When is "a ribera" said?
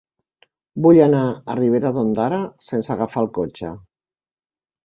1.25-1.91